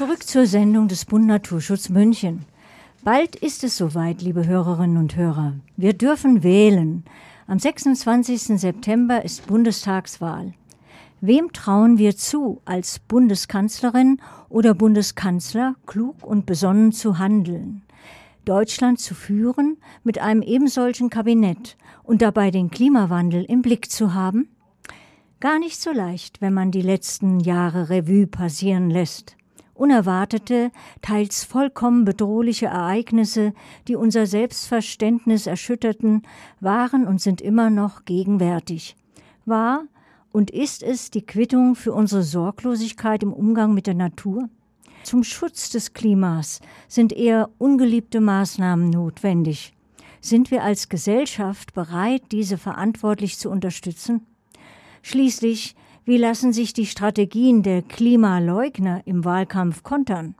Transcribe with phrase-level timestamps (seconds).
[0.00, 2.46] Zurück zur Sendung des Bund Naturschutz München.
[3.04, 5.56] Bald ist es soweit, liebe Hörerinnen und Hörer.
[5.76, 7.04] Wir dürfen wählen.
[7.46, 8.58] Am 26.
[8.58, 10.54] September ist Bundestagswahl.
[11.20, 17.82] Wem trauen wir zu, als Bundeskanzlerin oder Bundeskanzler klug und besonnen zu handeln?
[18.46, 24.48] Deutschland zu führen mit einem ebensolchen Kabinett und dabei den Klimawandel im Blick zu haben?
[25.40, 29.36] Gar nicht so leicht, wenn man die letzten Jahre Revue passieren lässt.
[29.80, 33.54] Unerwartete, teils vollkommen bedrohliche Ereignisse,
[33.88, 36.22] die unser Selbstverständnis erschütterten,
[36.60, 38.94] waren und sind immer noch gegenwärtig.
[39.46, 39.84] War
[40.32, 44.50] und ist es die Quittung für unsere Sorglosigkeit im Umgang mit der Natur?
[45.02, 49.72] Zum Schutz des Klimas sind eher ungeliebte Maßnahmen notwendig.
[50.20, 54.26] Sind wir als Gesellschaft bereit, diese verantwortlich zu unterstützen?
[55.00, 55.74] Schließlich,
[56.10, 60.34] wie lassen sich die Strategien der Klimaleugner im Wahlkampf kontern?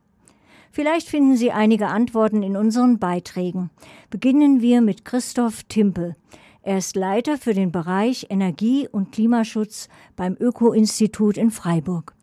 [0.72, 3.70] Vielleicht finden Sie einige Antworten in unseren Beiträgen.
[4.10, 6.16] Beginnen wir mit Christoph Timpel.
[6.62, 12.16] Er ist Leiter für den Bereich Energie- und Klimaschutz beim Öko-Institut in Freiburg.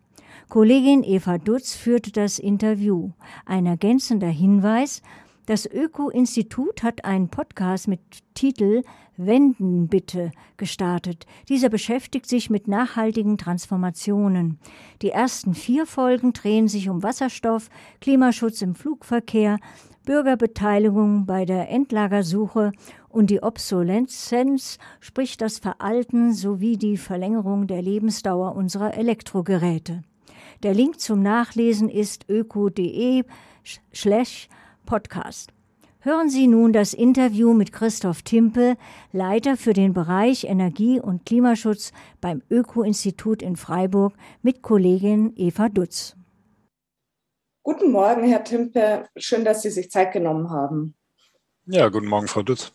[0.50, 3.12] Kollegin Eva Dutz führte das Interview.
[3.46, 5.02] Ein ergänzender Hinweis,
[5.48, 8.02] das Öko-Institut hat einen Podcast mit
[8.34, 8.84] Titel
[9.16, 11.26] Wenden bitte gestartet.
[11.48, 14.60] Dieser beschäftigt sich mit nachhaltigen Transformationen.
[15.02, 17.70] Die ersten vier Folgen drehen sich um Wasserstoff,
[18.02, 19.58] Klimaschutz im Flugverkehr,
[20.06, 22.74] Bürgerbeteiligung bei der Endlagersuche
[23.08, 30.04] und die Obsoleszenz, sprich das Veralten sowie die Verlängerung der Lebensdauer unserer Elektrogeräte.
[30.62, 33.24] Der Link zum Nachlesen ist öko.de
[34.88, 35.52] podcast.
[36.00, 38.78] Hören Sie nun das Interview mit Christoph Timpe,
[39.12, 46.16] Leiter für den Bereich Energie- und Klimaschutz beim Öko-Institut in Freiburg mit Kollegin Eva Dutz.
[47.62, 49.10] Guten Morgen, Herr Timpe.
[49.18, 50.96] Schön, dass Sie sich Zeit genommen haben.
[51.66, 52.72] Ja, guten Morgen, Frau Dutz.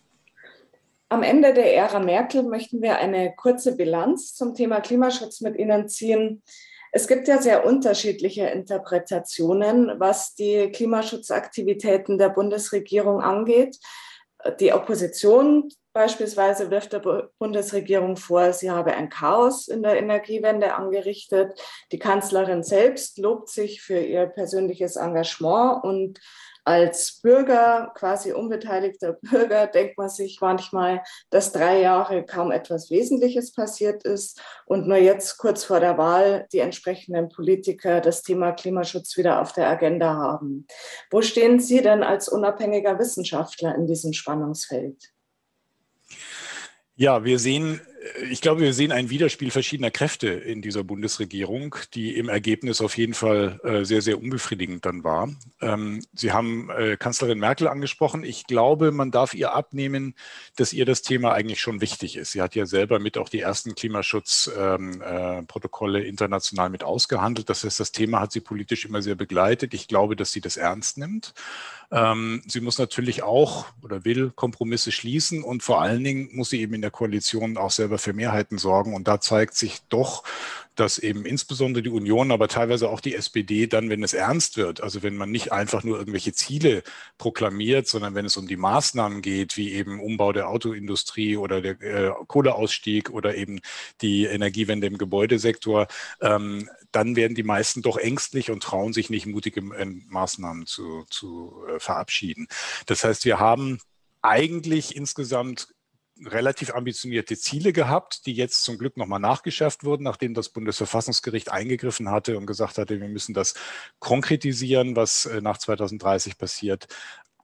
[1.08, 5.88] Am Ende der Ära Merkel möchten wir eine kurze Bilanz zum Thema Klimaschutz mit Ihnen
[5.88, 6.42] ziehen.
[6.94, 13.78] Es gibt ja sehr unterschiedliche Interpretationen, was die Klimaschutzaktivitäten der Bundesregierung angeht.
[14.60, 21.58] Die Opposition beispielsweise wirft der Bundesregierung vor, sie habe ein Chaos in der Energiewende angerichtet.
[21.92, 26.20] Die Kanzlerin selbst lobt sich für ihr persönliches Engagement und
[26.64, 33.52] als Bürger, quasi unbeteiligter Bürger, denkt man sich manchmal, dass drei Jahre kaum etwas Wesentliches
[33.52, 39.16] passiert ist und nur jetzt kurz vor der Wahl die entsprechenden Politiker das Thema Klimaschutz
[39.16, 40.66] wieder auf der Agenda haben.
[41.10, 45.12] Wo stehen Sie denn als unabhängiger Wissenschaftler in diesem Spannungsfeld?
[46.94, 47.80] Ja, wir sehen
[48.30, 52.96] ich glaube, wir sehen ein Widerspiel verschiedener Kräfte in dieser Bundesregierung, die im Ergebnis auf
[52.96, 55.28] jeden Fall äh, sehr, sehr unbefriedigend dann war.
[55.60, 58.24] Ähm, Sie haben äh, Kanzlerin Merkel angesprochen.
[58.24, 60.14] Ich glaube, man darf ihr abnehmen,
[60.56, 62.32] dass ihr das Thema eigentlich schon wichtig ist.
[62.32, 67.50] Sie hat ja selber mit auch die ersten Klimaschutzprotokolle ähm, äh, international mit ausgehandelt.
[67.50, 69.74] Das heißt, das Thema hat sie politisch immer sehr begleitet.
[69.74, 71.34] Ich glaube, dass sie das ernst nimmt.
[71.92, 76.62] Ähm, sie muss natürlich auch oder will Kompromisse schließen und vor allen Dingen muss sie
[76.62, 78.94] eben in der Koalition auch selber für Mehrheiten sorgen.
[78.94, 80.24] Und da zeigt sich doch,
[80.74, 84.82] dass eben insbesondere die Union, aber teilweise auch die SPD dann, wenn es ernst wird,
[84.82, 86.82] also wenn man nicht einfach nur irgendwelche Ziele
[87.18, 91.80] proklamiert, sondern wenn es um die Maßnahmen geht, wie eben Umbau der Autoindustrie oder der
[91.82, 93.60] äh, Kohleausstieg oder eben
[94.00, 95.88] die Energiewende im Gebäudesektor,
[96.20, 101.04] ähm, dann werden die meisten doch ängstlich und trauen sich nicht, mutige äh, Maßnahmen zu,
[101.10, 102.46] zu äh, verabschieden.
[102.86, 103.78] Das heißt, wir haben
[104.22, 105.68] eigentlich insgesamt
[106.26, 112.10] relativ ambitionierte Ziele gehabt, die jetzt zum Glück nochmal nachgeschärft wurden, nachdem das Bundesverfassungsgericht eingegriffen
[112.10, 113.54] hatte und gesagt hatte, wir müssen das
[113.98, 116.88] konkretisieren, was äh, nach 2030 passiert.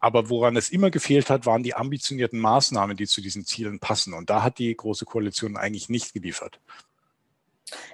[0.01, 4.15] Aber woran es immer gefehlt hat, waren die ambitionierten Maßnahmen, die zu diesen Zielen passen.
[4.15, 6.61] Und da hat die Große Koalition eigentlich nicht geliefert.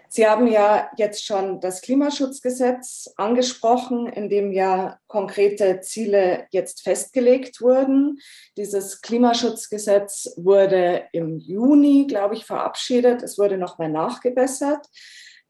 [0.08, 7.60] Sie haben ja jetzt schon das Klimaschutzgesetz angesprochen, in dem ja konkrete Ziele jetzt festgelegt
[7.60, 8.20] wurden.
[8.56, 13.25] Dieses Klimaschutzgesetz wurde im Juni, glaube ich, verabschiedet.
[13.25, 14.87] Es wurde nochmal nachgebessert.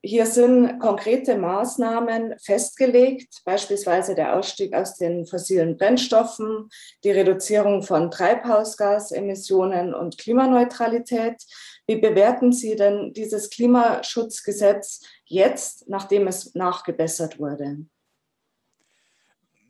[0.06, 6.68] Hier sind konkrete Maßnahmen festgelegt, beispielsweise der Ausstieg aus den fossilen Brennstoffen,
[7.04, 11.42] die Reduzierung von Treibhausgasemissionen und Klimaneutralität.
[11.86, 17.84] Wie bewerten Sie denn dieses Klimaschutzgesetz jetzt, nachdem es nachgebessert wurde?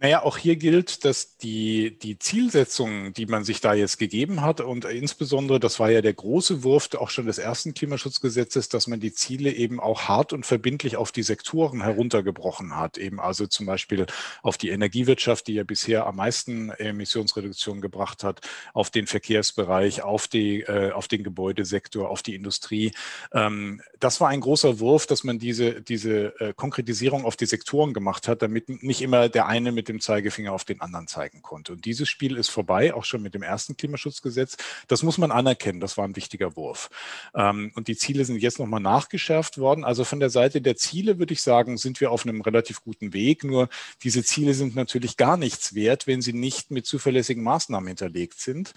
[0.04, 4.60] Naja, auch hier gilt, dass die, die Zielsetzungen, die man sich da jetzt gegeben hat
[4.60, 9.00] und insbesondere, das war ja der große Wurf auch schon des ersten Klimaschutzgesetzes, dass man
[9.00, 12.98] die Ziele eben auch hart und verbindlich auf die Sektoren heruntergebrochen hat.
[12.98, 14.04] Eben also zum Beispiel
[14.42, 18.42] auf die Energiewirtschaft, die ja bisher am meisten Emissionsreduktion gebracht hat,
[18.74, 22.92] auf den Verkehrsbereich, auf, die, äh, auf den Gebäudesektor, auf die Industrie.
[23.32, 27.94] Ähm, das war ein großer Wurf, dass man diese, diese äh, Konkretisierung auf die Sektoren
[27.94, 31.42] gemacht hat, damit nicht immer der eine mit dem dem Zeigefinger auf den anderen zeigen
[31.42, 31.72] konnte.
[31.72, 34.56] Und dieses Spiel ist vorbei, auch schon mit dem ersten Klimaschutzgesetz.
[34.88, 35.80] Das muss man anerkennen.
[35.80, 36.90] Das war ein wichtiger Wurf.
[37.34, 39.84] Ähm, und die Ziele sind jetzt nochmal nachgeschärft worden.
[39.84, 43.12] Also von der Seite der Ziele würde ich sagen, sind wir auf einem relativ guten
[43.12, 43.44] Weg.
[43.44, 43.68] Nur
[44.02, 48.72] diese Ziele sind natürlich gar nichts wert, wenn sie nicht mit zuverlässigen Maßnahmen hinterlegt sind.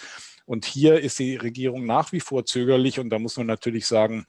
[0.46, 3.00] Und hier ist die Regierung nach wie vor zögerlich.
[3.00, 4.26] Und da muss man natürlich sagen,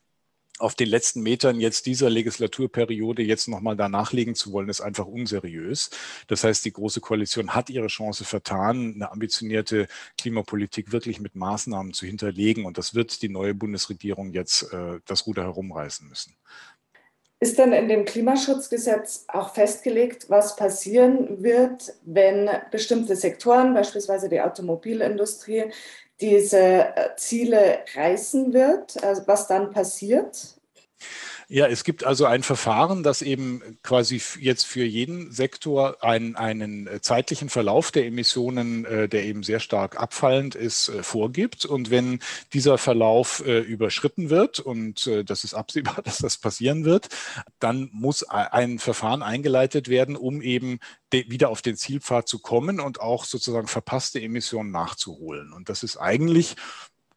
[0.58, 5.06] auf den letzten Metern jetzt dieser Legislaturperiode jetzt nochmal da nachlegen zu wollen, ist einfach
[5.06, 5.90] unseriös.
[6.26, 11.92] Das heißt, die Große Koalition hat ihre Chance vertan, eine ambitionierte Klimapolitik wirklich mit Maßnahmen
[11.92, 12.64] zu hinterlegen.
[12.64, 16.34] Und das wird die neue Bundesregierung jetzt äh, das Ruder herumreißen müssen.
[17.40, 24.40] Ist denn in dem Klimaschutzgesetz auch festgelegt, was passieren wird, wenn bestimmte Sektoren, beispielsweise die
[24.40, 25.66] Automobilindustrie,
[26.20, 30.58] diese äh, Ziele reißen wird, also was dann passiert?
[31.50, 36.86] Ja, es gibt also ein Verfahren, das eben quasi jetzt für jeden Sektor einen, einen
[36.86, 41.64] äh, zeitlichen Verlauf der Emissionen, äh, der eben sehr stark abfallend ist, äh, vorgibt.
[41.64, 42.18] Und wenn
[42.52, 47.08] dieser Verlauf überschritten wird, und das ist absehbar, dass das passieren wird,
[47.60, 50.80] dann muss ein Verfahren eingeleitet werden, um eben
[51.10, 55.52] wieder auf den Zielpfad zu kommen und auch sozusagen verpasste Emissionen nachzuholen.
[55.54, 56.56] Und das ist eigentlich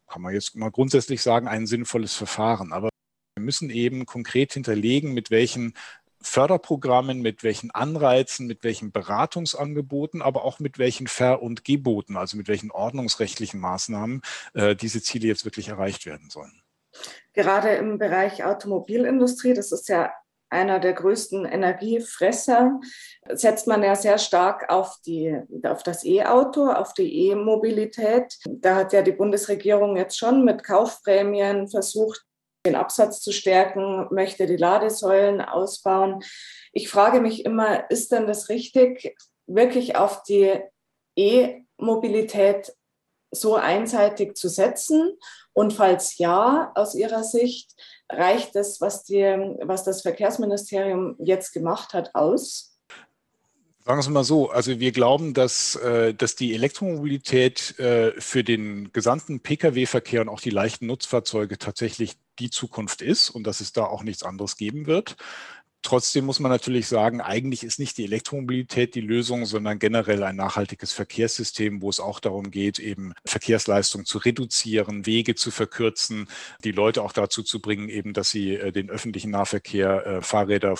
[0.07, 2.73] kann man jetzt mal grundsätzlich sagen, ein sinnvolles Verfahren.
[2.73, 2.90] Aber
[3.35, 5.73] wir müssen eben konkret hinterlegen, mit welchen
[6.21, 12.37] Förderprogrammen, mit welchen Anreizen, mit welchen Beratungsangeboten, aber auch mit welchen Ver- und Geboten, also
[12.37, 14.21] mit welchen ordnungsrechtlichen Maßnahmen
[14.53, 16.61] äh, diese Ziele jetzt wirklich erreicht werden sollen.
[17.33, 20.11] Gerade im Bereich Automobilindustrie, das ist ja
[20.51, 22.81] einer der größten Energiefresser,
[23.31, 28.37] setzt man ja sehr stark auf, die, auf das E-Auto, auf die E-Mobilität.
[28.45, 32.25] Da hat ja die Bundesregierung jetzt schon mit Kaufprämien versucht,
[32.65, 36.23] den Absatz zu stärken, möchte die Ladesäulen ausbauen.
[36.71, 39.15] Ich frage mich immer, ist denn das richtig,
[39.47, 40.59] wirklich auf die
[41.15, 42.73] E-Mobilität
[43.31, 45.17] so einseitig zu setzen?
[45.53, 47.73] Und falls ja, aus Ihrer Sicht,
[48.09, 49.23] reicht das, was, die,
[49.61, 52.70] was das Verkehrsministerium jetzt gemacht hat, aus?
[53.83, 58.43] Sagen wir es mal so, also wir glauben, dass, äh, dass die Elektromobilität äh, für
[58.43, 63.73] den gesamten Pkw-Verkehr und auch die leichten Nutzfahrzeuge tatsächlich die Zukunft ist und dass es
[63.73, 65.15] da auch nichts anderes geben wird.
[65.81, 70.35] Trotzdem muss man natürlich sagen, eigentlich ist nicht die Elektromobilität die Lösung, sondern generell ein
[70.35, 76.29] nachhaltiges Verkehrssystem, wo es auch darum geht, eben Verkehrsleistung zu reduzieren, Wege zu verkürzen,
[76.63, 80.75] die Leute auch dazu zu bringen, eben, dass sie äh, den öffentlichen Nahverkehr, Fahrräder,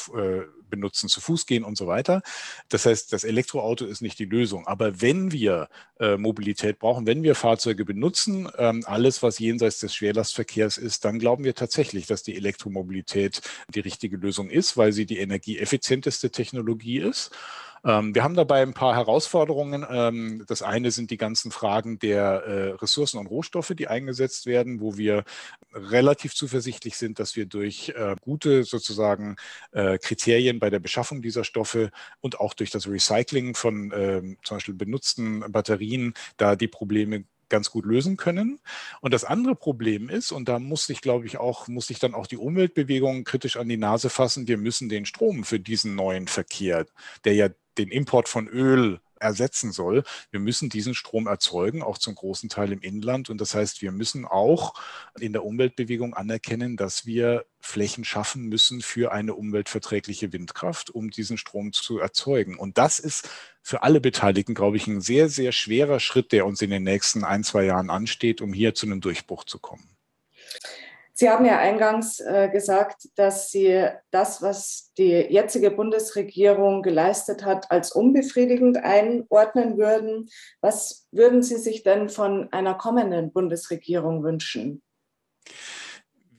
[0.72, 2.24] benutzen, zu Fuß gehen und so weiter.
[2.70, 4.66] Das heißt, das Elektroauto ist nicht die Lösung.
[4.66, 5.70] Aber wenn wir
[6.00, 11.20] äh, Mobilität brauchen, wenn wir Fahrzeuge benutzen, ähm, alles, was jenseits des Schwerlastverkehrs ist, dann
[11.20, 16.98] glauben wir tatsächlich, dass die Elektromobilität die richtige Lösung ist, weil sie die energieeffizienteste Technologie
[17.00, 17.32] ist.
[17.84, 19.86] Ähm, wir haben dabei ein paar Herausforderungen.
[19.90, 24.82] Ähm, das eine sind die ganzen Fragen der äh, Ressourcen und Rohstoffe, die eingesetzt werden,
[24.82, 25.24] wo wir
[25.74, 29.36] relativ zuversichtlich sind, dass wir durch äh, gute sozusagen
[29.72, 34.58] äh, Kriterien bei der Beschaffung dieser Stoffe und auch durch das Recycling von ähm, zum
[34.58, 38.60] Beispiel benutzten Batterien da die Probleme ganz gut lösen können.
[39.02, 42.16] Und das andere Problem ist, und da musste ich, glaube ich, auch, musste ich dann
[42.16, 46.28] auch die Umweltbewegung kritisch an die Nase fassen, wir müssen den Strom für diesen neuen
[46.28, 46.88] Verkehr,
[47.26, 50.04] der ja den Import von Öl ersetzen soll.
[50.32, 53.30] Wir müssen diesen Strom erzeugen, auch zum großen Teil im Inland.
[53.30, 54.74] Und das heißt, wir müssen auch
[55.20, 61.38] in der Umweltbewegung anerkennen, dass wir Flächen schaffen müssen für eine umweltverträgliche Windkraft, um diesen
[61.38, 62.58] Strom zu erzeugen.
[62.58, 63.30] Und das ist
[63.62, 67.24] für alle Beteiligten, glaube ich, ein sehr, sehr schwerer Schritt, der uns in den nächsten
[67.24, 69.88] ein, zwei Jahren ansteht, um hier zu einem Durchbruch zu kommen.
[71.14, 77.70] Sie haben ja eingangs äh, gesagt, dass Sie das, was die jetzige Bundesregierung geleistet hat,
[77.70, 80.30] als unbefriedigend einordnen würden.
[80.62, 84.82] Was würden Sie sich denn von einer kommenden Bundesregierung wünschen?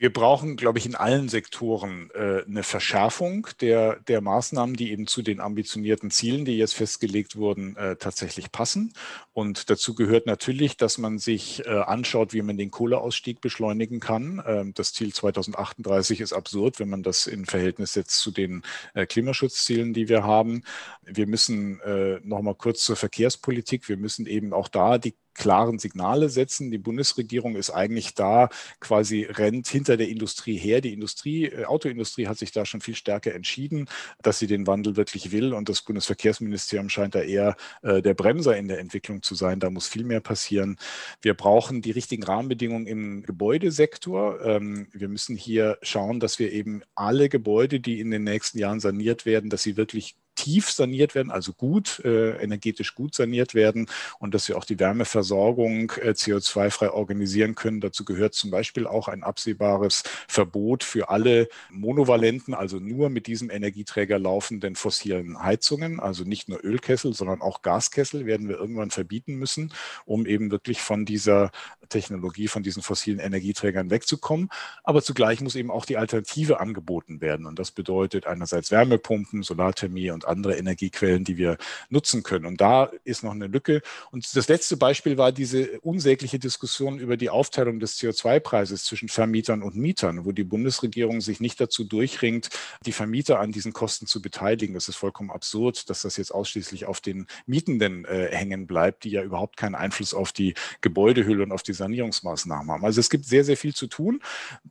[0.03, 5.07] Wir brauchen, glaube ich, in allen Sektoren äh, eine Verschärfung der, der Maßnahmen, die eben
[5.07, 8.95] zu den ambitionierten Zielen, die jetzt festgelegt wurden, äh, tatsächlich passen.
[9.33, 14.43] Und dazu gehört natürlich, dass man sich äh, anschaut, wie man den Kohleausstieg beschleunigen kann.
[14.45, 19.07] Ähm, das Ziel 2038 ist absurd, wenn man das in Verhältnis setzt zu den äh,
[19.07, 20.65] Klimaschutzzielen, die wir haben.
[21.05, 23.89] Wir müssen äh, noch mal kurz zur Verkehrspolitik.
[23.89, 26.71] Wir müssen eben auch da die klaren Signale setzen.
[26.71, 28.49] Die Bundesregierung ist eigentlich da
[28.81, 30.81] quasi rennt hinter der Industrie her.
[30.81, 33.89] Die Industrie, äh, Autoindustrie hat sich da schon viel stärker entschieden,
[34.23, 35.55] dass sie den Wandel wirklich will.
[35.55, 39.61] Und das Bundesverkehrsministerium scheint da eher äh, der Bremser in der Entwicklung zu sein.
[39.61, 40.77] Da muss viel mehr passieren.
[41.21, 44.41] Wir brauchen die richtigen Rahmenbedingungen im Gebäudesektor.
[44.45, 48.81] Ähm, wir müssen hier schauen, dass wir eben alle Gebäude, die in den nächsten Jahren
[48.81, 53.87] saniert werden, dass sie wirklich tief saniert werden, also gut, äh, energetisch gut saniert werden
[54.19, 57.81] und dass wir auch die Wärmeversorgung äh, CO2-frei organisieren können.
[57.81, 63.51] Dazu gehört zum Beispiel auch ein absehbares Verbot für alle monovalenten, also nur mit diesem
[63.51, 69.37] Energieträger laufenden fossilen Heizungen, also nicht nur Ölkessel, sondern auch Gaskessel werden wir irgendwann verbieten
[69.37, 69.73] müssen,
[70.07, 71.53] um eben wirklich von dieser
[71.89, 74.49] Technologie, von diesen fossilen Energieträgern wegzukommen.
[74.83, 77.47] Aber zugleich muss eben auch die Alternative angeboten werden.
[77.47, 81.57] Und das bedeutet einerseits Wärmepumpen, Solarthermie und andere Energiequellen, die wir
[81.89, 82.47] nutzen können.
[82.47, 83.83] Und da ist noch eine Lücke.
[84.11, 89.63] Und das letzte Beispiel war diese unsägliche Diskussion über die Aufteilung des CO2-Preises zwischen Vermietern
[89.63, 92.51] und Mietern, wo die Bundesregierung sich nicht dazu durchringt,
[92.85, 94.75] die Vermieter an diesen Kosten zu beteiligen.
[94.75, 99.11] Das ist vollkommen absurd, dass das jetzt ausschließlich auf den Mietenden äh, hängen bleibt, die
[99.11, 102.85] ja überhaupt keinen Einfluss auf die Gebäudehülle und auf die Sanierungsmaßnahmen haben.
[102.85, 104.21] Also es gibt sehr, sehr viel zu tun.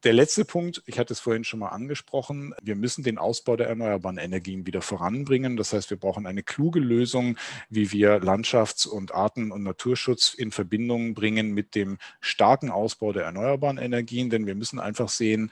[0.04, 3.68] Der letzte Punkt, ich hatte es vorhin schon mal angesprochen, wir müssen den Ausbau der
[3.68, 5.51] erneuerbaren Energien wieder voranbringen.
[5.58, 7.38] Das heißt, wir brauchen eine kluge Lösung,
[7.70, 13.24] wie wir Landschafts- und Arten- und Naturschutz in Verbindung bringen mit dem starken Ausbau der
[13.24, 14.30] erneuerbaren Energien.
[14.30, 15.52] Denn wir müssen einfach sehen,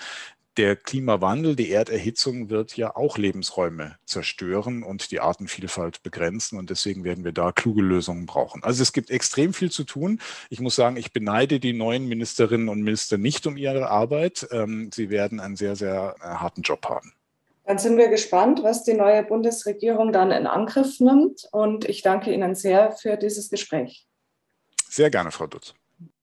[0.59, 6.59] der Klimawandel, die Erderhitzung wird ja auch Lebensräume zerstören und die Artenvielfalt begrenzen.
[6.59, 8.61] Und deswegen werden wir da kluge Lösungen brauchen.
[8.61, 10.19] Also es gibt extrem viel zu tun.
[10.49, 14.49] Ich muss sagen, ich beneide die neuen Ministerinnen und Minister nicht um ihre Arbeit.
[14.51, 17.13] Ähm, sie werden einen sehr, sehr äh, harten Job haben.
[17.69, 21.47] Dann sind wir gespannt, was die neue Bundesregierung dann in Angriff nimmt.
[21.51, 24.07] Und ich danke Ihnen sehr für dieses Gespräch.
[24.89, 25.75] Sehr gerne, Frau Dutz.